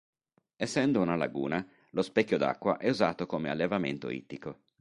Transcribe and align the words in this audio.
Essendo 0.55 0.99
una 0.99 1.15
laguna, 1.15 1.63
lo 1.91 2.01
specchio 2.01 2.39
d'acqua 2.39 2.77
è 2.77 2.89
usato 2.89 3.27
come 3.27 3.51
allevamento 3.51 4.09
ittico. 4.09 4.61